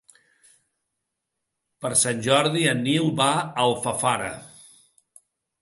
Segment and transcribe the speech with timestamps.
[1.85, 4.35] Per Sant Jordi en Nil va a Alfafara.